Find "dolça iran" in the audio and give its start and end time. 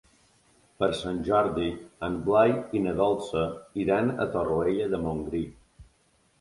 3.03-4.13